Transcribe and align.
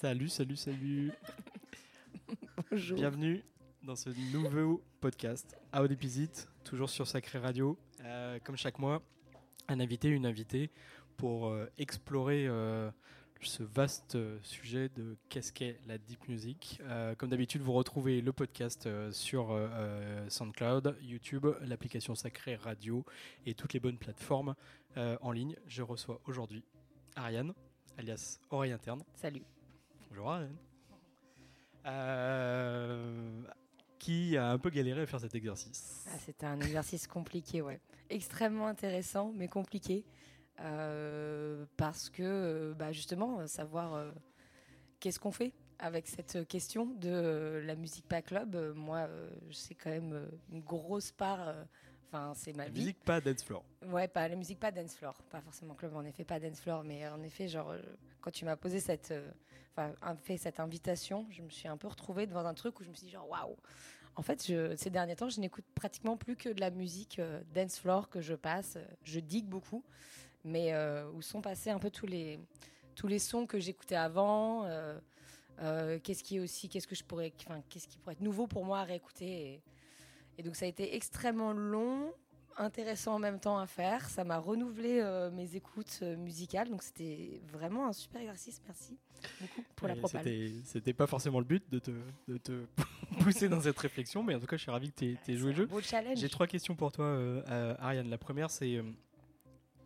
Salut, 0.00 0.30
salut, 0.30 0.56
salut. 0.56 1.12
Bonjour. 2.70 2.96
Bienvenue 2.96 3.44
dans 3.82 3.96
ce 3.96 4.08
nouveau 4.32 4.82
podcast 4.98 5.58
How 5.76 5.86
Deep 5.86 6.02
Is 6.04 6.22
It, 6.22 6.48
toujours 6.64 6.88
sur 6.88 7.06
Sacré 7.06 7.38
Radio. 7.38 7.76
Euh, 8.02 8.38
comme 8.42 8.56
chaque 8.56 8.78
mois, 8.78 9.02
un 9.68 9.78
invité, 9.78 10.08
une 10.08 10.24
invitée 10.24 10.70
pour 11.18 11.48
euh, 11.48 11.66
explorer 11.76 12.46
euh, 12.46 12.90
ce 13.42 13.62
vaste 13.62 14.16
sujet 14.42 14.88
de 14.88 15.18
qu'est-ce 15.28 15.52
qu'est 15.52 15.78
la 15.86 15.98
deep 15.98 16.28
music. 16.28 16.80
Euh, 16.84 17.14
comme 17.14 17.28
d'habitude, 17.28 17.60
vous 17.60 17.74
retrouvez 17.74 18.22
le 18.22 18.32
podcast 18.32 18.86
euh, 18.86 19.12
sur 19.12 19.48
euh, 19.50 20.26
SoundCloud, 20.30 20.96
YouTube, 21.02 21.46
l'application 21.60 22.14
Sacré 22.14 22.56
Radio 22.56 23.04
et 23.44 23.52
toutes 23.52 23.74
les 23.74 23.80
bonnes 23.80 23.98
plateformes 23.98 24.54
en 24.96 25.30
ligne. 25.30 25.56
Je 25.66 25.82
reçois 25.82 26.22
aujourd'hui 26.24 26.64
Ariane, 27.16 27.52
alias 27.98 28.40
Oreille 28.48 28.72
Interne. 28.72 29.02
Salut. 29.14 29.42
Bonjour. 30.10 30.40
Euh, 31.86 33.42
qui 34.00 34.36
a 34.36 34.50
un 34.50 34.58
peu 34.58 34.70
galéré 34.70 35.02
à 35.02 35.06
faire 35.06 35.20
cet 35.20 35.36
exercice. 35.36 36.04
Ah, 36.08 36.18
C'était 36.18 36.46
un 36.46 36.60
exercice 36.60 37.06
compliqué, 37.06 37.62
ouais. 37.62 37.78
Extrêmement 38.08 38.66
intéressant, 38.66 39.32
mais 39.36 39.46
compliqué. 39.46 40.04
Euh, 40.60 41.64
parce 41.76 42.10
que, 42.10 42.74
bah, 42.76 42.90
justement, 42.90 43.46
savoir 43.46 43.94
euh, 43.94 44.10
qu'est-ce 44.98 45.20
qu'on 45.20 45.30
fait 45.30 45.52
avec 45.78 46.08
cette 46.08 46.46
question 46.48 46.86
de 46.86 47.62
la 47.64 47.76
musique 47.76 48.08
pas 48.08 48.20
club. 48.20 48.74
Moi, 48.74 49.08
c'est 49.52 49.76
quand 49.76 49.90
même 49.90 50.28
une 50.50 50.60
grosse 50.60 51.12
part. 51.12 51.54
Euh, 52.14 52.16
Enfin, 52.18 52.32
c'est 52.34 52.52
ma 52.56 52.64
La 52.64 52.70
vie. 52.70 52.80
musique 52.80 53.00
pas 53.04 53.20
dance 53.20 53.42
floor. 53.42 53.64
Ouais, 53.86 54.08
pas 54.08 54.28
la 54.28 54.36
musique, 54.36 54.58
pas 54.58 54.70
dance 54.70 54.94
floor, 54.94 55.14
pas 55.30 55.40
forcément 55.40 55.74
club, 55.74 55.94
en 55.96 56.04
effet, 56.04 56.24
pas 56.24 56.40
dance 56.40 56.60
floor, 56.60 56.82
mais 56.84 57.06
en 57.08 57.22
effet, 57.22 57.48
genre, 57.48 57.70
euh, 57.70 57.80
quand 58.20 58.30
tu 58.30 58.44
m'as 58.44 58.56
posé 58.56 58.80
cette, 58.80 59.10
euh, 59.12 59.30
enfin, 59.76 59.92
un- 60.02 60.16
fait 60.16 60.36
cette 60.36 60.60
invitation, 60.60 61.26
je 61.30 61.42
me 61.42 61.50
suis 61.50 61.68
un 61.68 61.76
peu 61.76 61.88
retrouvée 61.88 62.26
devant 62.26 62.44
un 62.44 62.54
truc 62.54 62.78
où 62.80 62.84
je 62.84 62.88
me 62.90 62.94
suis 62.94 63.06
dit, 63.06 63.12
genre, 63.12 63.28
waouh. 63.28 63.56
En 64.16 64.22
fait, 64.22 64.44
je, 64.46 64.74
ces 64.76 64.90
derniers 64.90 65.14
temps, 65.16 65.28
je 65.30 65.40
n'écoute 65.40 65.64
pratiquement 65.74 66.16
plus 66.16 66.36
que 66.36 66.48
de 66.48 66.60
la 66.60 66.70
musique 66.70 67.18
euh, 67.20 67.40
dance 67.54 67.78
floor 67.78 68.08
que 68.08 68.20
je 68.20 68.34
passe. 68.34 68.76
Je 69.04 69.20
digue 69.20 69.46
beaucoup, 69.46 69.84
mais 70.44 70.72
euh, 70.74 71.08
où 71.12 71.22
sont 71.22 71.40
passés 71.40 71.70
un 71.70 71.78
peu 71.78 71.90
tous 71.90 72.06
les, 72.06 72.40
tous 72.96 73.06
les 73.06 73.20
sons 73.20 73.46
que 73.46 73.60
j'écoutais 73.60 73.94
avant. 73.94 74.64
euh, 74.64 74.98
euh, 75.62 75.98
qu'est-ce 76.02 76.24
qui 76.24 76.36
est 76.36 76.40
aussi, 76.40 76.68
qu'est-ce 76.68 76.86
que 76.88 76.94
je 76.94 77.04
pourrais, 77.04 77.32
enfin, 77.46 77.62
qu'est-ce 77.68 77.86
qui 77.86 77.98
pourrait 77.98 78.14
être 78.14 78.20
nouveau 78.22 78.46
pour 78.46 78.64
moi 78.64 78.80
à 78.80 78.84
réécouter. 78.84 79.26
Et, 79.54 79.62
et 80.40 80.42
donc, 80.42 80.56
ça 80.56 80.64
a 80.64 80.68
été 80.68 80.96
extrêmement 80.96 81.52
long 81.52 82.14
intéressant 82.56 83.16
en 83.16 83.18
même 83.18 83.38
temps 83.38 83.58
à 83.58 83.66
faire. 83.66 84.08
Ça 84.08 84.24
m'a 84.24 84.38
renouvelé 84.38 84.98
euh, 85.00 85.30
mes 85.30 85.54
écoutes 85.54 85.98
euh, 86.00 86.16
musicales. 86.16 86.70
Donc 86.70 86.82
c'était 86.82 87.42
vraiment 87.52 87.86
un 87.86 87.92
super 87.92 88.22
exercice. 88.22 88.62
Merci 88.66 88.96
beaucoup 89.38 89.62
pour 89.76 89.86
la 89.86 89.96
Et 89.96 89.98
propale. 89.98 90.24
C'était 90.64 90.94
pas 90.94 91.06
forcément 91.06 91.40
le 91.40 91.44
but 91.44 91.62
de 91.70 91.78
te, 91.78 91.90
de 92.26 92.38
te 92.38 92.64
pousser 93.20 93.50
dans 93.50 93.60
cette 93.60 93.78
réflexion, 93.78 94.22
mais 94.22 94.34
en 94.34 94.40
tout 94.40 94.46
cas, 94.46 94.56
je 94.56 94.62
suis 94.62 94.70
ravi 94.70 94.90
que 94.90 94.96
tu 94.98 95.18
aies, 95.28 95.36
joué 95.36 95.50
le 95.50 95.56
jeu. 95.58 95.66
beau 95.66 95.82
challenge. 95.82 96.16
J'ai 96.16 96.30
trois 96.30 96.46
questions 96.46 96.74
pour 96.74 96.90
toi, 96.90 97.04
euh, 97.04 97.74
Ariane. 97.78 98.08
La 98.08 98.16
première, 98.18 98.50
c'est 98.50 98.82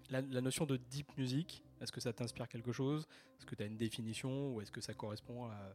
la, 0.09 0.21
la 0.21 0.41
notion 0.41 0.67
de 0.67 0.77
deep 0.77 1.19
music. 1.19 1.65
Est-ce 1.81 1.91
que 1.91 2.01
ça 2.01 2.13
t'inspire 2.13 2.47
quelque 2.47 2.71
chose? 2.71 3.09
Est-ce 3.39 3.47
que 3.47 3.57
tu 3.57 3.65
as 3.65 3.67
une 3.67 3.77
définition? 3.77 4.55
Ou 4.55 4.61
est-ce 4.61 4.71
que 4.71 4.81
ça 4.81 4.95
correspond 4.95 5.47
à, 5.47 5.75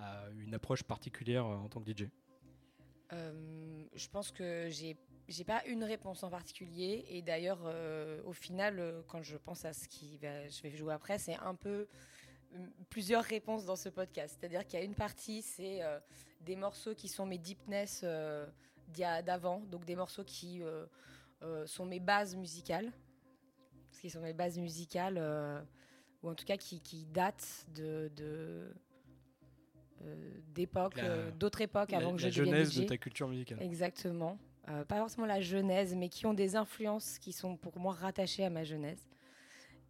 à 0.00 0.30
une 0.38 0.54
approche 0.54 0.82
particulière 0.82 1.44
en 1.44 1.68
tant 1.68 1.82
que 1.82 1.90
DJ 1.92 2.08
Euh, 3.14 3.32
je 3.94 4.08
pense 4.08 4.30
que 4.30 4.68
j'ai 4.70 4.96
j'ai 5.28 5.44
pas 5.44 5.64
une 5.66 5.84
réponse 5.84 6.22
en 6.22 6.30
particulier. 6.30 7.04
Et 7.08 7.22
d'ailleurs 7.22 7.60
euh, 7.64 8.22
au 8.24 8.32
final 8.32 8.78
euh, 8.78 9.02
quand 9.06 9.22
je 9.22 9.36
pense 9.36 9.64
à 9.64 9.72
ce 9.72 9.88
qui 9.88 10.18
je 10.20 10.62
vais 10.62 10.70
jouer 10.70 10.94
après 10.94 11.18
c'est 11.18 11.36
un 11.36 11.54
peu 11.54 11.86
euh, 12.54 12.66
plusieurs 12.90 13.24
réponses 13.24 13.64
dans 13.64 13.76
ce 13.76 13.88
podcast. 13.88 14.36
C'est-à-dire 14.38 14.66
qu'il 14.66 14.78
y 14.78 14.82
a 14.82 14.84
une 14.84 14.94
partie 14.94 15.42
c'est 15.42 15.80
des 16.40 16.56
morceaux 16.56 16.94
qui 16.94 17.08
sont 17.08 17.26
mes 17.26 17.38
deepness 17.38 18.04
d'avant. 19.24 19.60
Donc 19.60 19.84
des 19.84 19.96
morceaux 19.96 20.24
qui 20.24 20.62
sont 21.66 21.86
mes 21.86 22.00
bases 22.00 22.36
musicales. 22.36 22.92
Ce 23.92 24.00
qui 24.00 24.10
sont 24.10 24.20
mes 24.20 24.34
bases 24.34 24.58
musicales 24.58 25.18
ou 26.22 26.28
en 26.28 26.34
tout 26.34 26.44
cas 26.44 26.56
qui, 26.56 27.06
datent 27.06 27.66
de 27.74 28.74
euh, 30.04 30.14
La- 30.96 31.02
euh, 31.04 31.30
d'autres 31.32 31.60
époques 31.60 31.90
La, 31.92 31.98
avant 31.98 32.14
que 32.16 32.22
la 32.22 32.30
je 32.30 32.40
devienne 32.40 32.54
genèse 32.54 32.72
DJ. 32.72 32.80
de 32.80 32.84
ta 32.84 32.96
culture 32.98 33.28
musicale. 33.28 33.58
Exactement. 33.62 34.38
Euh, 34.68 34.84
pas 34.84 34.96
forcément 34.98 35.26
la 35.26 35.40
genèse, 35.40 35.94
mais 35.94 36.08
qui 36.08 36.26
ont 36.26 36.34
des 36.34 36.56
influences 36.56 37.18
qui 37.18 37.32
sont 37.32 37.56
pour 37.56 37.78
moi 37.78 37.92
rattachées 37.92 38.44
à 38.44 38.50
ma 38.50 38.64
genèse. 38.64 39.06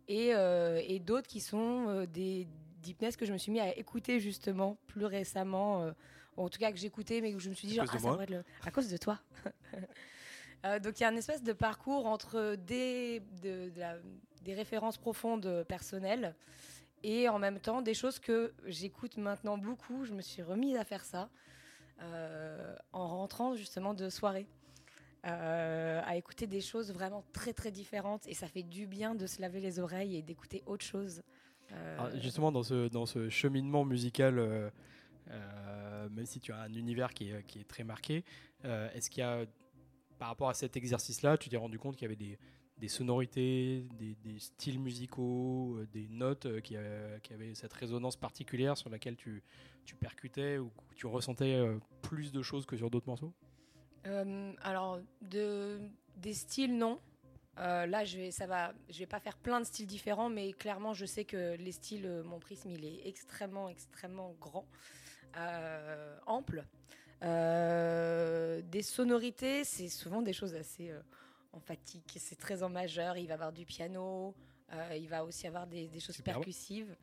Et, 0.09 0.31
et 0.31 0.99
d'autres 1.01 1.27
qui 1.29 1.41
sont 1.41 2.05
des 2.13 2.47
deepness 2.83 3.17
que 3.17 3.25
je 3.25 3.33
me 3.33 3.39
suis 3.39 3.51
mis 3.51 3.61
à 3.61 3.75
écouter 3.79 4.21
justement 4.21 4.77
plus 4.89 5.07
récemment, 5.07 5.83
euh, 5.83 5.93
ou 6.37 6.43
en 6.43 6.49
tout 6.51 6.59
cas 6.59 6.71
que 6.71 6.77
j'écoutais, 6.77 7.23
mais 7.23 7.35
où 7.35 7.39
je 7.39 7.49
me 7.49 7.55
suis 7.55 7.67
dit, 7.69 7.81
À 7.81 7.85
genre, 7.85 7.93
cause 7.93 7.93
de 7.93 7.97
ah, 7.97 8.01
ça 8.01 8.07
moi. 8.09 8.13
pourrait 8.17 8.25
être 8.25 8.31
le- 8.63 8.67
à 8.69 8.71
cause 8.71 8.89
de 8.91 8.97
toi. 8.99 9.19
Euh, 10.67 10.79
donc 10.79 10.99
il 10.99 11.03
y 11.03 11.05
a 11.05 11.11
une 11.13 11.19
espèce 11.19 11.43
de 11.43 11.53
parcours 11.53 12.07
entre 12.07 12.57
des, 12.57 13.21
de- 13.43 13.69
de 13.69 13.79
la- 13.81 13.99
des 14.43 14.55
références 14.55 14.97
profondes 14.97 15.63
personnelles 15.69 16.35
et 17.05 17.29
en 17.29 17.39
même 17.39 17.61
temps 17.61 17.83
des 17.83 17.95
choses 17.95 18.19
que 18.19 18.53
j'écoute 18.65 19.19
maintenant 19.19 19.59
beaucoup. 19.59 20.05
Je 20.05 20.13
me 20.13 20.23
suis 20.23 20.43
remise 20.43 20.77
à 20.77 20.85
faire 20.85 21.05
ça 21.05 21.29
euh, 22.03 22.75
en 22.93 23.07
rentrant 23.07 23.55
justement 23.55 23.95
de 23.95 24.09
soirée. 24.09 24.49
euh, 25.27 26.03
à 26.05 26.17
écouter 26.17 26.47
des 26.47 26.61
choses 26.61 26.93
vraiment 26.93 27.25
très 27.33 27.55
très 27.55 27.71
différentes 27.71 28.27
et 28.27 28.35
ça 28.35 28.47
fait 28.47 28.63
du 28.63 28.87
bien 28.87 29.15
de 29.15 29.27
se 29.27 29.41
laver 29.41 29.61
les 29.61 29.79
oreilles 29.79 30.17
et 30.17 30.23
d'écouter 30.23 30.63
autre 30.67 30.85
chose. 30.85 31.23
Euh, 31.73 31.99
Alors, 31.99 32.21
justement, 32.21 32.53
dans 32.53 32.63
ce, 32.63 32.89
dans 32.89 33.07
ce 33.07 33.31
cheminement 33.31 33.85
musical, 33.87 34.35
même 36.11 36.27
si 36.27 36.41
tu 36.41 36.53
as 36.53 36.61
un 36.61 36.75
univers 36.75 37.15
qui 37.15 37.31
est, 37.31 37.43
qui 37.47 37.61
est 37.61 37.65
très 37.65 37.85
marqué, 37.85 38.25
est-ce 38.65 39.09
qu'il 39.09 39.21
y 39.21 39.25
a, 39.25 39.47
par 40.19 40.29
rapport 40.29 40.51
à 40.51 40.55
cet 40.55 40.77
exercice-là, 40.77 41.39
tu 41.39 41.49
t'es 41.49 41.57
rendu 41.57 41.79
compte 41.79 41.97
qu'il 41.97 42.05
y 42.05 42.11
avait 42.13 42.17
des, 42.17 42.39
des 42.79 42.89
sonorités, 42.89 43.87
des, 43.99 44.39
styles 44.39 44.81
musicaux, 44.81 45.77
euh, 45.79 45.87
des 45.93 46.09
notes 46.09 46.47
euh, 46.47 46.61
qui, 46.61 46.75
euh, 46.77 47.19
qui 47.21 47.33
avaient 47.33 47.55
cette 47.55 47.73
résonance 47.73 48.17
particulière 48.17 48.77
sur 48.77 48.91
laquelle 48.91 49.17
tu, 49.17 49.43
percutais 50.01 50.59
ou 50.59 50.73
tu 50.97 51.07
ressentais 51.07 51.63
plus 52.03 52.33
de 52.33 52.43
choses 52.43 52.67
que 52.67 52.77
sur 52.77 52.91
d'autres 52.91 53.07
morceaux? 53.07 53.33
Alors, 54.63 55.01
de, 55.23 55.79
des 56.17 56.35
styles, 56.35 56.77
non. 56.77 56.99
Là, 57.57 58.05
je 58.05 58.19
vais, 58.19 58.31
ça 58.31 58.47
va, 58.47 58.75
je 58.91 58.99
vais 58.99 59.07
pas 59.07 59.21
faire 59.21 59.39
plein 59.39 59.61
de 59.61 59.65
styles 59.65 59.87
différents, 59.87 60.29
mais 60.29 60.53
clairement, 60.53 60.95
je 60.95 61.07
sais 61.07 61.25
que 61.25 61.55
les 61.57 61.73
styles, 61.73 62.23
mon 62.25 62.41
prisme, 62.41 62.71
il 62.71 62.85
est 62.85 63.07
extrêmement, 63.07 63.69
extrêmement 63.69 64.35
grand, 64.41 64.67
ample. 66.27 66.65
Des 67.23 68.83
sonorités, 68.83 69.65
c'est 69.65 69.89
souvent 69.89 70.23
des 70.23 70.33
choses 70.33 70.55
assez 70.55 70.93
euh, 71.55 71.57
emphatiques. 71.57 72.17
C'est 72.19 72.39
très 72.39 72.63
en 72.63 72.69
majeur. 72.69 73.17
Il 73.17 73.27
va 73.27 73.31
y 73.31 73.35
avoir 73.35 73.53
du 73.53 73.65
piano, 73.65 74.35
euh, 74.73 74.97
il 74.97 75.09
va 75.09 75.25
aussi 75.25 75.47
avoir 75.47 75.67
des, 75.67 75.89
des 75.89 76.01
choses 76.01 76.21
percussives 76.21 76.95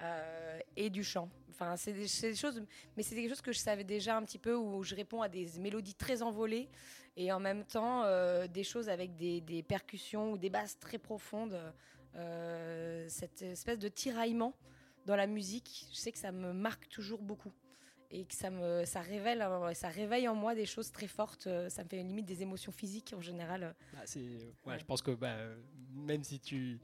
euh, 0.00 0.58
et 0.76 0.90
du 0.90 1.04
chant. 1.04 1.28
Enfin, 1.50 1.76
c'est 1.76 1.92
des, 1.92 2.06
des 2.28 2.34
choses 2.34 2.62
mais 2.96 3.02
c'est 3.02 3.14
quelque 3.14 3.28
chose 3.28 3.42
que 3.42 3.52
je 3.52 3.58
savais 3.58 3.84
déjà 3.84 4.16
un 4.16 4.24
petit 4.24 4.38
peu 4.38 4.54
où 4.54 4.82
je 4.82 4.94
réponds 4.94 5.20
à 5.20 5.28
des 5.28 5.46
mélodies 5.58 5.94
très 5.94 6.22
envolées 6.22 6.68
et 7.16 7.32
en 7.32 7.40
même 7.40 7.64
temps 7.64 8.04
euh, 8.04 8.46
des 8.46 8.64
choses 8.64 8.88
avec 8.88 9.14
des, 9.16 9.40
des 9.40 9.62
percussions 9.62 10.32
ou 10.32 10.38
des 10.38 10.50
basses 10.50 10.78
très 10.78 10.98
profondes. 10.98 11.58
Cette 13.08 13.42
espèce 13.42 13.78
de 13.78 13.88
tiraillement 13.88 14.54
dans 15.06 15.16
la 15.16 15.26
musique, 15.26 15.86
je 15.92 15.96
sais 15.96 16.10
que 16.12 16.18
ça 16.18 16.32
me 16.32 16.52
marque 16.52 16.88
toujours 16.88 17.22
beaucoup 17.22 17.52
et 18.10 18.24
que 18.24 18.34
ça 18.34 18.50
me 18.50 18.84
ça 18.84 19.00
révèle 19.00 19.42
euh, 19.42 19.72
ça 19.74 19.88
réveille 19.88 20.26
en 20.28 20.34
moi 20.34 20.54
des 20.54 20.66
choses 20.66 20.90
très 20.90 21.06
fortes. 21.06 21.46
Euh, 21.46 21.68
Ça 21.68 21.84
me 21.84 21.88
fait 21.88 22.02
limite 22.02 22.26
des 22.26 22.42
émotions 22.42 22.72
physiques 22.72 23.14
en 23.16 23.20
général. 23.20 23.74
Bah, 23.92 24.00
c'est, 24.04 24.20
ouais, 24.20 24.52
Ouais. 24.66 24.78
Je 24.78 24.84
pense 24.84 25.02
que 25.02 25.12
bah, 25.12 25.28
euh, 25.34 25.56
même 25.94 26.24
si 26.24 26.40
tu 26.40 26.80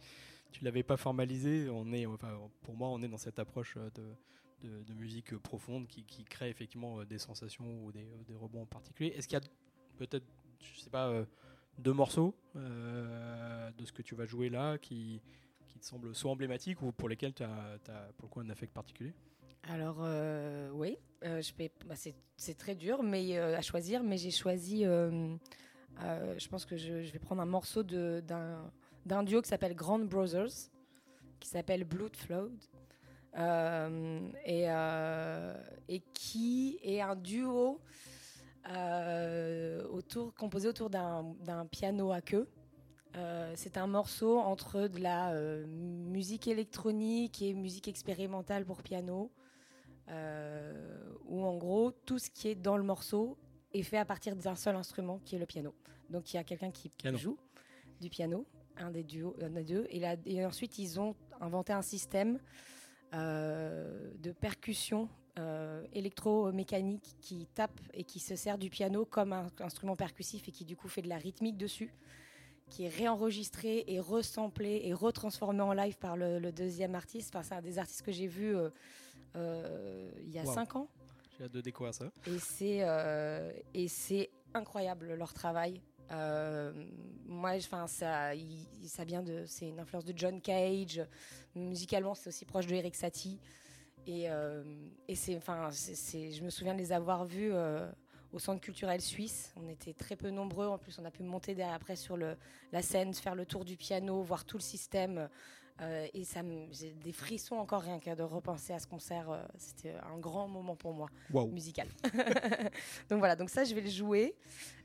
tu 0.52 0.64
l'avais 0.64 0.82
pas 0.84 0.96
formalisé, 0.96 1.68
on 1.68 1.92
est, 1.92 2.06
enfin, 2.06 2.38
pour 2.62 2.74
moi, 2.76 2.88
on 2.88 3.02
est 3.02 3.08
dans 3.08 3.18
cette 3.18 3.38
approche 3.38 3.76
euh, 3.76 3.90
de, 3.90 4.68
de, 4.68 4.82
de 4.84 4.94
musique 4.94 5.34
euh, 5.34 5.38
profonde 5.38 5.86
qui, 5.86 6.04
qui 6.04 6.24
crée 6.24 6.48
effectivement 6.48 7.00
euh, 7.00 7.04
des 7.04 7.18
sensations 7.18 7.84
ou 7.84 7.92
des, 7.92 8.00
euh, 8.06 8.24
des 8.26 8.34
rebonds 8.34 8.62
en 8.62 8.66
particulier. 8.66 9.10
Est-ce 9.10 9.28
qu'il 9.28 9.38
y 9.38 9.42
a 9.42 9.46
peut-être, 9.98 10.24
je 10.62 10.80
sais 10.80 10.88
pas, 10.88 11.08
euh, 11.08 11.26
deux 11.78 11.92
morceaux 11.92 12.34
euh, 12.54 13.70
de 13.72 13.84
ce 13.84 13.92
que 13.92 14.00
tu 14.02 14.14
vas 14.14 14.24
jouer 14.24 14.48
là 14.48 14.78
qui, 14.78 15.20
qui 15.68 15.78
te 15.78 15.84
semblent 15.84 16.14
soit 16.14 16.30
emblématiques 16.30 16.80
ou 16.80 16.90
pour 16.92 17.08
lesquels 17.10 17.34
tu 17.34 17.42
as, 17.42 17.78
pour 18.16 18.28
le 18.28 18.32
coup 18.32 18.40
un 18.40 18.48
affect 18.48 18.72
particulier? 18.72 19.12
Alors 19.68 19.96
euh, 20.00 20.70
oui, 20.72 20.96
euh, 21.24 21.42
bah, 21.86 21.94
c'est 22.36 22.58
très 22.58 22.74
dur 22.74 23.02
mais 23.02 23.36
euh, 23.36 23.56
à 23.56 23.62
choisir, 23.62 24.02
mais 24.02 24.16
j'ai 24.16 24.30
choisi. 24.30 24.84
je 24.84 26.48
pense 26.48 26.64
que 26.64 26.76
je, 26.76 26.92
vais 26.92 27.18
prendre 27.18 27.42
un 27.42 27.46
morceau 27.46 27.82
d'un 27.82 29.22
duo 29.24 29.42
qui 29.42 29.48
s'appelle 29.48 29.74
Grand 29.74 29.98
Brothers, 29.98 30.70
qui 31.40 31.48
s'appelle 31.48 31.84
Blood 31.84 32.16
Flood. 32.16 32.52
Et, 34.46 34.66
et 35.88 36.00
qui 36.14 36.78
est 36.82 37.00
un 37.00 37.16
duo 37.16 37.80
autour, 39.90 40.32
composé 40.34 40.68
autour 40.68 40.90
d'un 40.90 41.66
piano 41.70 42.12
à 42.12 42.20
queue. 42.20 42.48
C'est 43.56 43.76
un 43.78 43.86
morceau 43.88 44.38
entre 44.38 44.86
de 44.86 45.00
la 45.00 45.34
musique 45.66 46.46
électronique 46.46 47.42
et 47.42 47.52
musique 47.52 47.88
expérimentale 47.88 48.64
pour 48.64 48.82
piano. 48.82 49.32
Où 50.08 51.44
en 51.44 51.56
gros, 51.56 51.90
tout 51.90 52.18
ce 52.18 52.30
qui 52.30 52.48
est 52.48 52.54
dans 52.54 52.76
le 52.76 52.84
morceau 52.84 53.36
est 53.72 53.82
fait 53.82 53.98
à 53.98 54.04
partir 54.04 54.36
d'un 54.36 54.54
seul 54.54 54.76
instrument 54.76 55.20
qui 55.24 55.36
est 55.36 55.38
le 55.38 55.46
piano. 55.46 55.74
Donc 56.10 56.32
il 56.32 56.36
y 56.36 56.38
a 56.38 56.44
quelqu'un 56.44 56.70
qui 56.70 56.90
joue 57.14 57.38
du 58.00 58.10
piano, 58.10 58.46
un 58.76 58.90
des, 58.90 59.02
duos, 59.02 59.34
un 59.42 59.50
des 59.50 59.64
deux, 59.64 59.86
et, 59.90 59.98
là, 59.98 60.16
et 60.24 60.44
ensuite 60.46 60.78
ils 60.78 61.00
ont 61.00 61.14
inventé 61.40 61.72
un 61.72 61.82
système 61.82 62.38
de 63.12 64.32
percussion 64.40 65.08
euh, 65.38 65.84
électromécanique 65.92 67.14
qui 67.20 67.46
tape 67.54 67.78
et 67.92 68.04
qui 68.04 68.20
se 68.20 68.36
sert 68.36 68.56
du 68.56 68.70
piano 68.70 69.04
comme 69.04 69.34
un 69.34 69.50
instrument 69.60 69.94
percussif 69.94 70.48
et 70.48 70.50
qui 70.50 70.64
du 70.64 70.76
coup 70.76 70.88
fait 70.88 71.02
de 71.02 71.10
la 71.10 71.18
rythmique 71.18 71.58
dessus, 71.58 71.92
qui 72.70 72.86
est 72.86 72.88
réenregistré 72.88 73.84
et 73.86 74.00
resamplé 74.00 74.80
et 74.84 74.94
retransformé 74.94 75.60
en 75.60 75.74
live 75.74 75.98
par 75.98 76.16
le, 76.16 76.50
deuxième 76.52 76.94
artiste. 76.94 77.36
Enfin, 77.36 77.42
c'est 77.42 77.54
un 77.54 77.60
des 77.60 77.78
artistes 77.78 78.00
que 78.00 78.12
j'ai 78.12 78.26
vu 78.26 78.56
euh, 78.56 78.70
euh, 78.70 78.70
il 79.36 80.30
y 80.30 80.38
a 80.38 80.44
cinq 80.44 80.76
ans. 80.76 80.88
J'ai 81.38 81.44
hâte 81.44 81.52
de 81.52 81.60
découvrir 81.60 81.94
ça. 81.94 82.10
Et 82.26 82.38
c'est 82.38 82.86
et 83.74 83.88
c'est 83.88 84.30
incroyable 84.54 85.14
leur 85.14 85.32
travail. 85.32 85.80
moi, 87.26 87.52
enfin, 87.56 87.86
ça, 87.86 88.30
ça 88.86 89.04
vient 89.04 89.22
de, 89.22 89.44
c'est 89.46 89.68
une 89.68 89.80
influence 89.80 90.04
de 90.04 90.14
John 90.16 90.40
Cage. 90.40 91.02
Musicalement, 91.54 92.14
c'est 92.14 92.28
aussi 92.28 92.44
proche 92.44 92.66
de 92.66 92.74
Eric 92.74 92.94
Satie. 92.94 93.38
Et, 94.06 94.30
euh, 94.30 94.62
et 95.08 95.16
c'est, 95.16 95.36
enfin, 95.36 95.68
c'est, 95.72 96.30
je 96.30 96.44
me 96.44 96.50
souviens 96.50 96.74
de 96.74 96.78
les 96.78 96.92
avoir 96.92 97.24
vus 97.24 97.50
euh, 97.52 97.90
au 98.32 98.38
centre 98.38 98.60
culturel 98.60 99.00
suisse. 99.00 99.52
On 99.56 99.68
était 99.68 99.94
très 99.94 100.16
peu 100.16 100.30
nombreux. 100.30 100.66
En 100.66 100.78
plus, 100.78 100.98
on 100.98 101.04
a 101.04 101.10
pu 101.10 101.24
monter 101.24 101.54
derrière, 101.54 101.74
après 101.74 101.96
sur 101.96 102.16
le, 102.16 102.36
la 102.72 102.82
scène, 102.82 103.12
faire 103.14 103.34
le 103.34 103.46
tour 103.46 103.64
du 103.64 103.76
piano, 103.76 104.22
voir 104.22 104.44
tout 104.44 104.58
le 104.58 104.62
système. 104.62 105.28
Euh, 105.82 106.06
et 106.14 106.24
ça 106.24 106.40
j'ai 106.72 106.92
des 106.92 107.12
frissons 107.12 107.56
encore 107.56 107.82
rien 107.82 107.98
qu'à 107.98 108.16
de 108.16 108.22
repenser 108.22 108.72
à 108.72 108.78
ce 108.78 108.86
concert. 108.86 109.26
c'était 109.58 109.94
un 109.94 110.18
grand 110.18 110.48
moment 110.48 110.74
pour 110.74 110.94
moi, 110.94 111.08
musical. 111.52 111.88
donc 113.10 113.18
voilà, 113.18 113.36
donc 113.36 113.50
ça, 113.50 113.64
je 113.64 113.74
vais 113.74 113.82
le 113.82 113.90
jouer. 113.90 114.34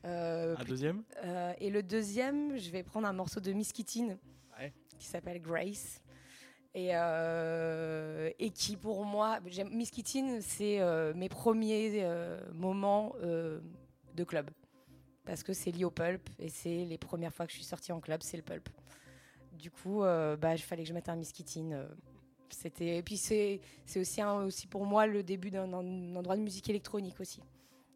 un 0.04 0.56
deuxième? 0.66 1.04
Et 1.60 1.70
le 1.70 1.82
deuxième, 1.82 2.58
je 2.58 2.70
vais 2.72 2.84
prendre 2.84 3.08
un 3.08 3.14
morceau 3.14 3.40
de 3.40 3.52
Miss 3.54 3.72
Kittin 3.72 4.18
qui 5.02 5.08
s'appelle 5.08 5.42
Grace. 5.42 6.02
Et, 6.74 6.92
euh, 6.94 8.30
et, 8.40 8.50
qui 8.52 8.78
pour 8.78 9.04
moi, 9.04 9.40
Miss 9.72 9.92
Kittin, 9.92 10.40
c'est 10.42 10.80
euh, 10.80 11.14
mes 11.14 11.28
premiers 11.28 12.02
euh, 12.04 12.40
moments 12.54 13.14
de 13.22 14.24
club. 14.24 14.50
Parce 15.26 15.44
que 15.44 15.54
c'est 15.54 15.72
lié 15.72 15.84
au 15.84 15.92
pulp 15.92 16.30
et 16.40 16.50
c'est 16.50 16.86
les 16.86 16.98
premières 16.98 17.34
fois 17.34 17.46
que 17.46 17.52
je 17.52 17.58
suis 17.58 17.66
sortie 17.66 17.92
en 17.92 18.00
club, 18.00 18.22
c'est 18.24 18.38
le 18.38 18.44
pulp. 18.44 18.70
Du 19.62 19.72
coup, 19.72 20.00
bah, 20.00 20.56
il 20.56 20.60
fallait 20.60 20.84
que 20.84 20.90
je 20.90 20.94
mette 20.94 21.10
un 21.10 21.16
Miss 21.16 21.32
Kittin. 21.32 21.88
c'était 22.50 22.98
et 22.98 23.04
puis 23.04 23.18
c'est 23.18 23.62
aussi, 23.96 24.24
aussi 24.24 24.68
pour 24.68 24.86
moi 24.86 25.06
le 25.08 25.24
début 25.24 25.52
d'un 25.52 25.72
endroit 25.72 26.36
de 26.36 26.42
musique 26.42 26.70
électronique 26.70 27.20
aussi. 27.20 27.42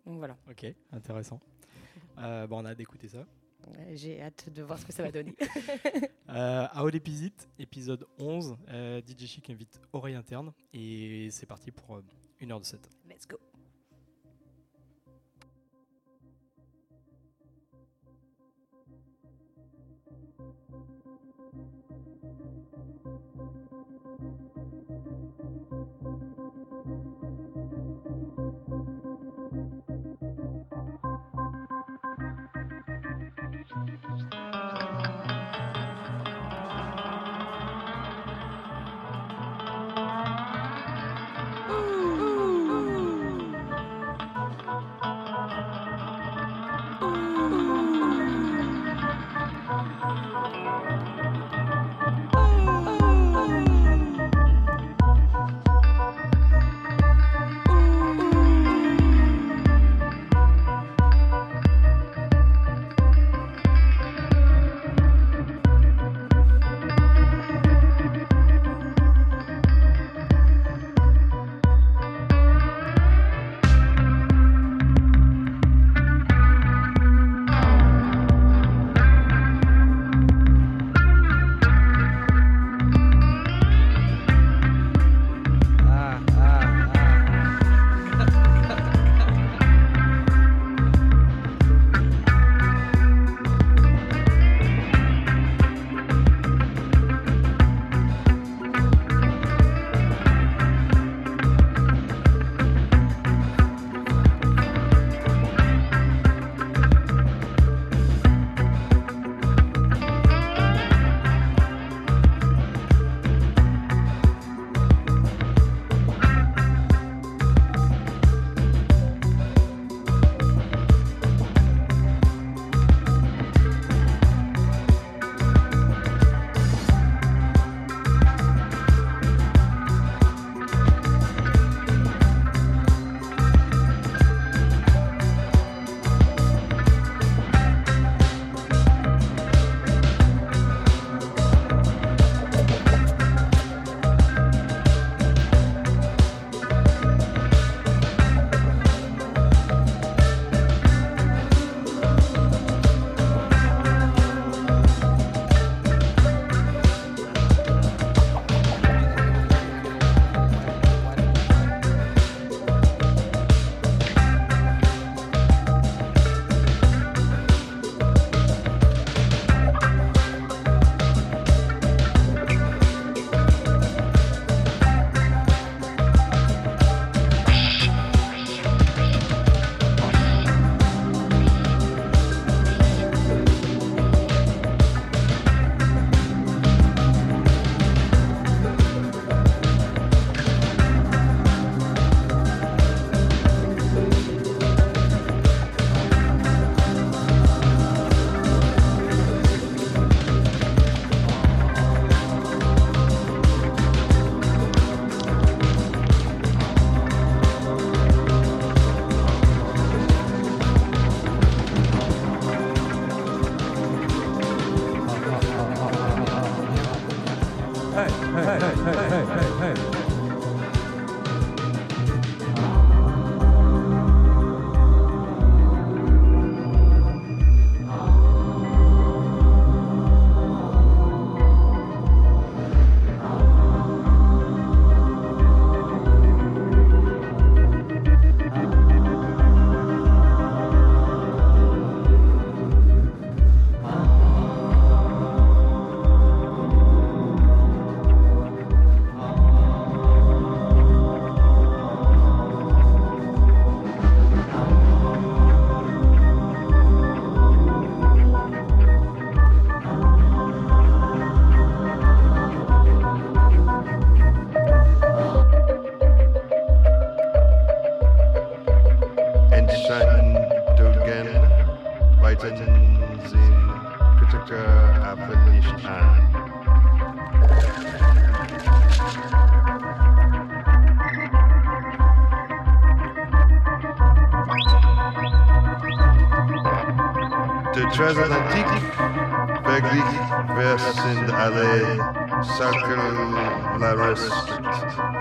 Donc 0.05 0.19
voilà. 0.19 0.37
Ok, 0.49 0.65
intéressant. 0.91 1.39
bon, 2.17 2.61
on 2.61 2.65
a 2.65 2.75
d'écouter 2.75 3.07
ça. 3.07 3.25
J'ai 3.93 4.21
hâte 4.21 4.49
de 4.53 4.61
voir 4.63 4.79
ce 4.79 4.85
que 4.85 4.93
ça 4.93 5.03
va 5.03 5.11
donner. 5.11 5.35
euh, 6.29 6.67
à 6.71 6.83
épisode 7.59 8.05
11, 8.19 8.57
euh, 8.69 9.01
DJ 9.01 9.25
Chic 9.25 9.49
invite 9.49 9.81
Oreille 9.93 10.15
Interne 10.15 10.53
et 10.73 11.29
c'est 11.31 11.45
parti 11.45 11.71
pour 11.71 11.95
euh, 11.95 12.01
une 12.39 12.51
heure 12.51 12.59
de 12.59 12.65
set. 12.65 12.89
Let's 13.07 13.27
go. 13.27 13.37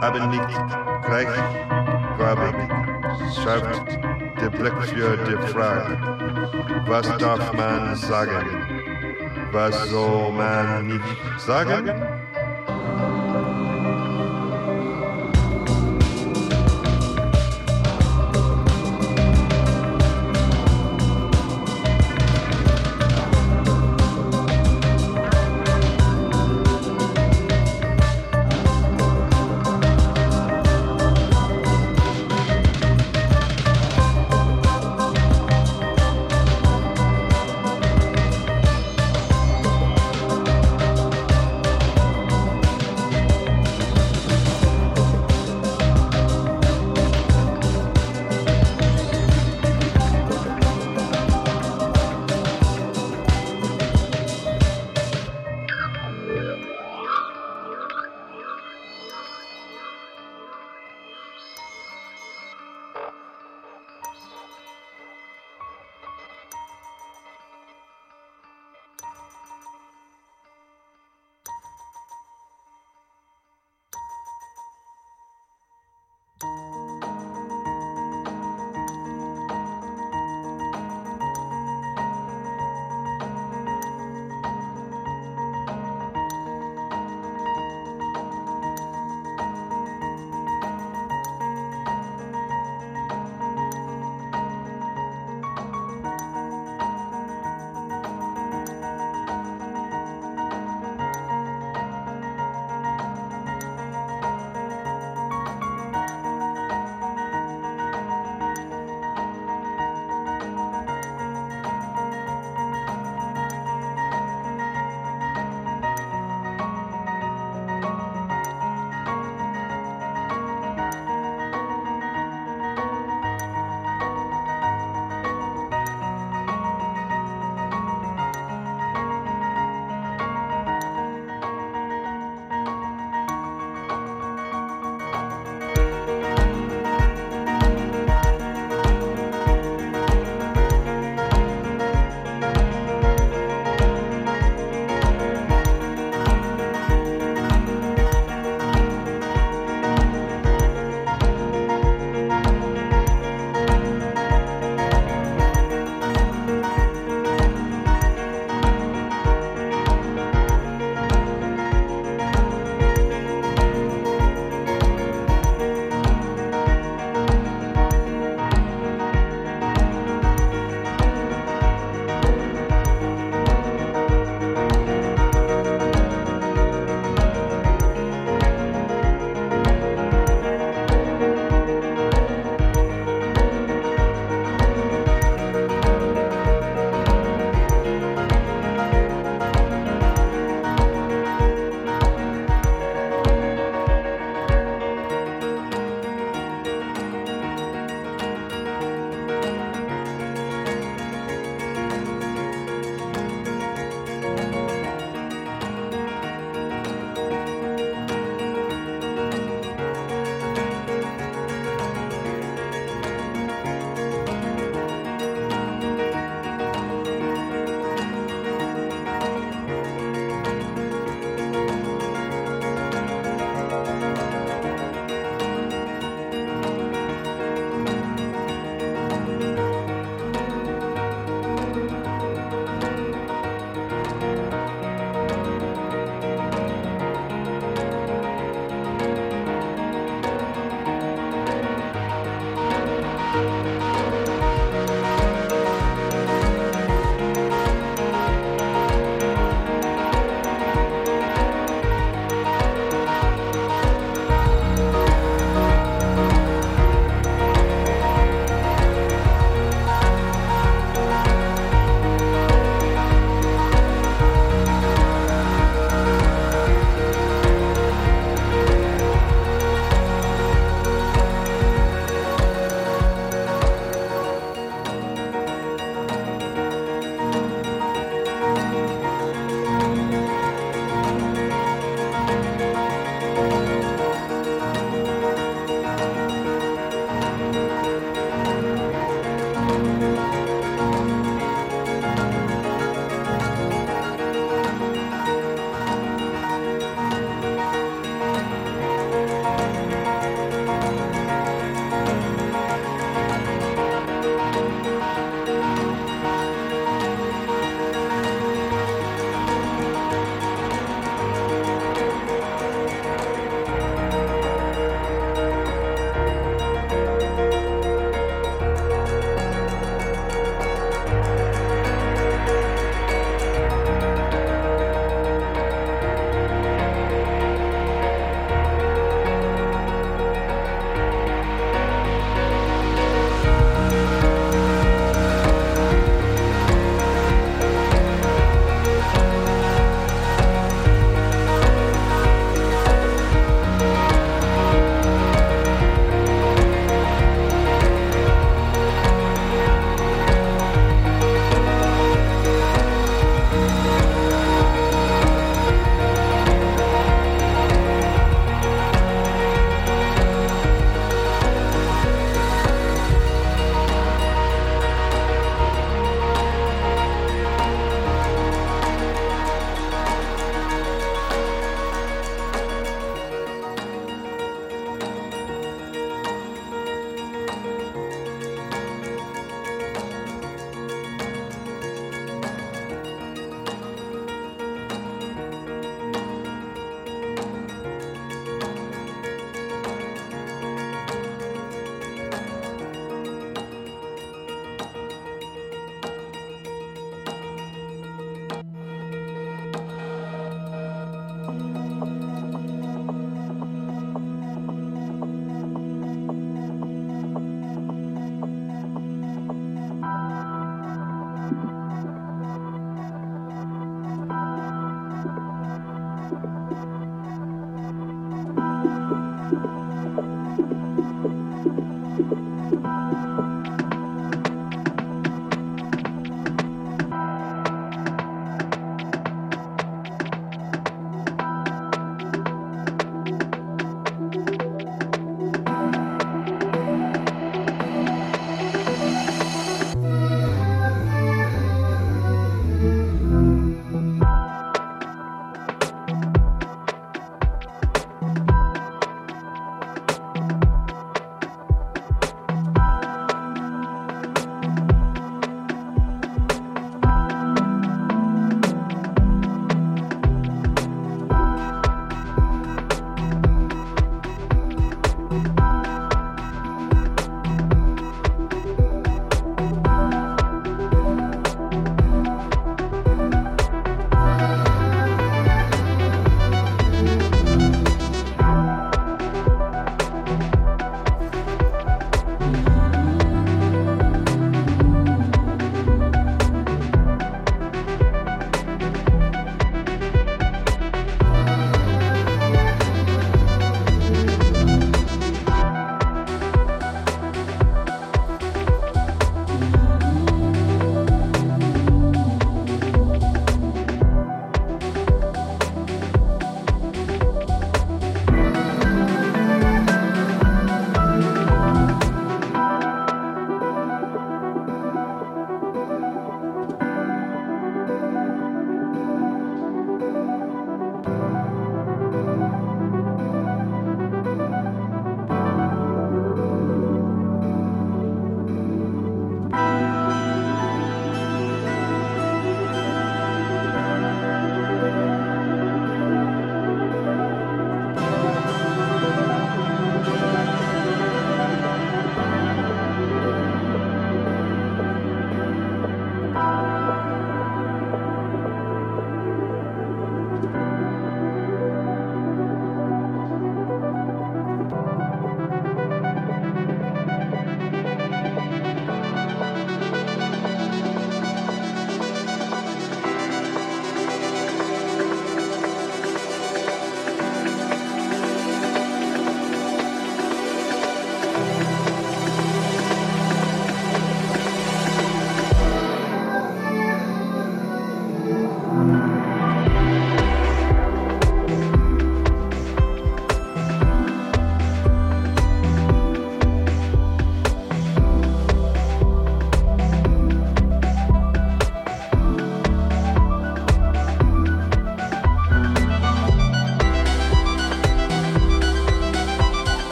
Haben 0.00 0.30
nicht 0.30 0.48
gleichgarbig, 1.06 2.54
schreibt 3.34 3.98
der 4.40 4.50
Blick 4.50 4.82
für 4.84 5.16
die 5.16 5.36
was 6.86 7.16
darf 7.18 7.52
man 7.52 7.96
sagen, 7.96 8.46
was 9.52 9.88
soll 9.90 10.32
man 10.32 10.86
nicht 10.86 11.04
sagen? 11.38 12.17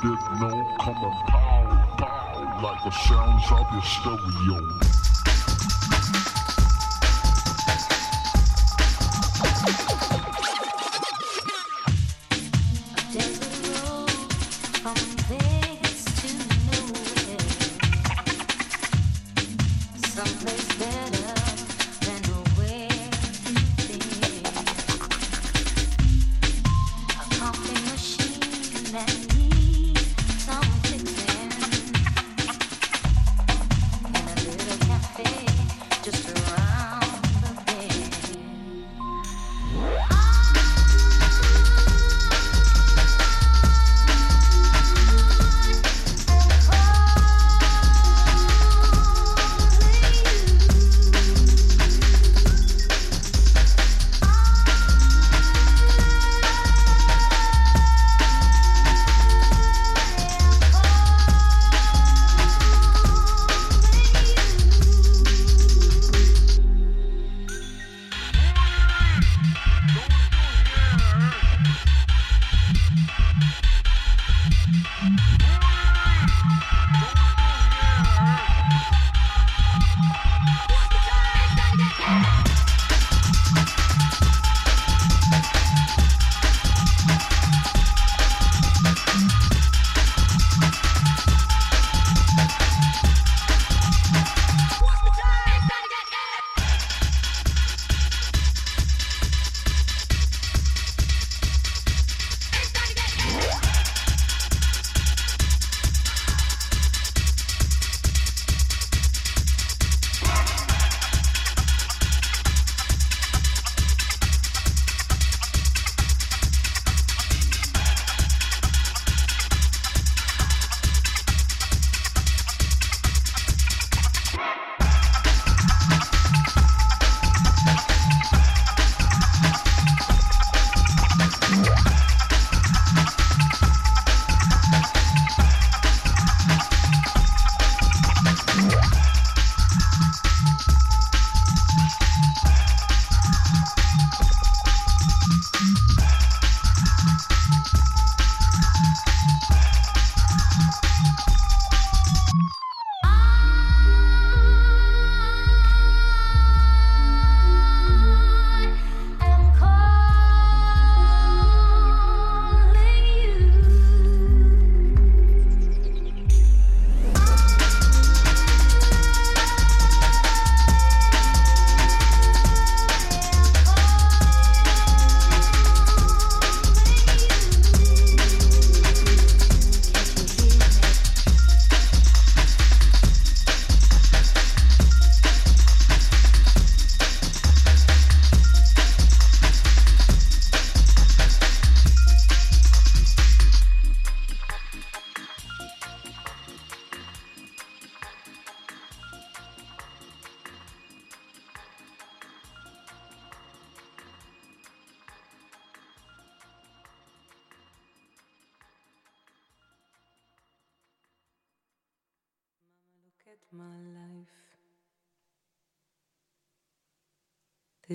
Did 0.00 0.12
no, 0.40 0.64
come 0.78 0.96
and 0.96 1.28
pow, 1.28 1.96
pow, 1.98 2.60
like 2.62 2.84
the 2.84 2.90
sounds 2.90 3.50
of 3.50 3.66
your 3.72 3.82
stereo. 3.82 5.07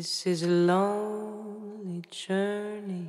This 0.04 0.28
is 0.28 0.44
a 0.44 0.50
lonely 0.50 2.04
journey. 2.12 3.08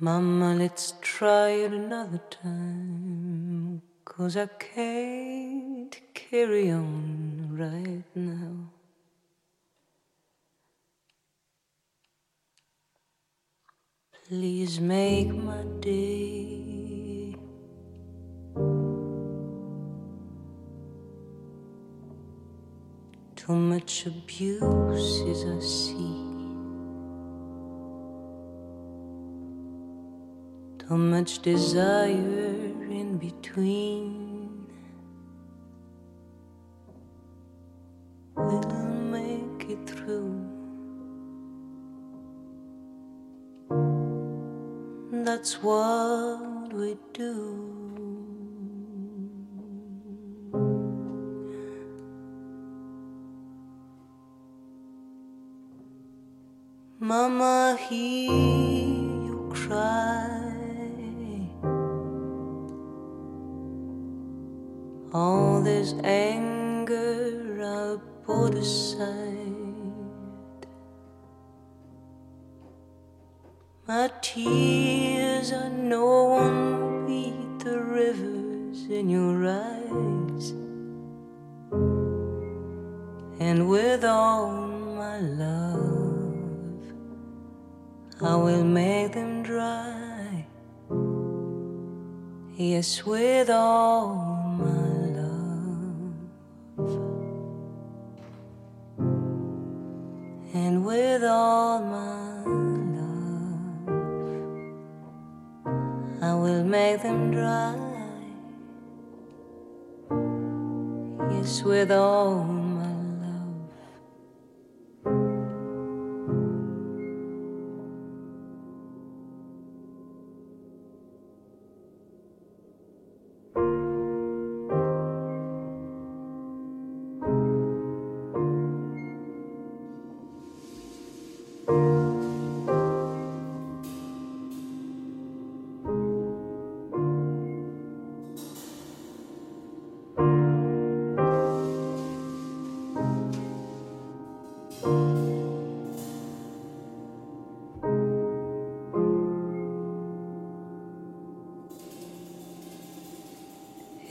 Mama, 0.00 0.56
let's 0.56 0.94
try 1.00 1.50
it 1.50 1.72
another 1.72 2.20
time. 2.28 3.80
Cause 4.04 4.36
I 4.36 4.46
can't 4.46 5.96
carry 6.14 6.72
on 6.72 7.50
right 7.52 8.02
now. 8.16 8.72
Please 14.26 14.80
make 14.80 15.32
my 15.32 15.62
day. 15.78 16.45
Too 23.46 23.54
much 23.54 24.06
abuse 24.06 25.20
as 25.22 25.44
I 25.44 25.60
see. 25.60 26.16
Too 30.80 30.96
much 30.96 31.42
desire 31.42 32.08
in 32.90 33.18
between. 33.18 34.66
We'll 38.34 38.62
make 39.12 39.70
it 39.70 39.88
through. 39.88 40.44
That's 45.12 45.62
what 45.62 46.72
we 46.72 46.96
do. 47.12 47.65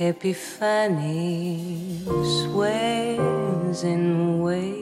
Epiphany 0.08 1.58
sways 2.06 3.84
and 3.84 4.43
waves. 4.43 4.75